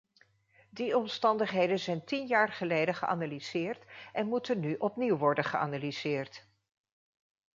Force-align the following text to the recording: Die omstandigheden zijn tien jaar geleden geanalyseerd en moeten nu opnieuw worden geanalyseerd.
Die 0.69 0.97
omstandigheden 0.97 1.79
zijn 1.79 2.05
tien 2.05 2.25
jaar 2.27 2.49
geleden 2.51 2.95
geanalyseerd 2.95 3.83
en 4.13 4.27
moeten 4.27 4.59
nu 4.59 4.75
opnieuw 4.75 5.17
worden 5.17 5.43
geanalyseerd. 5.43 6.45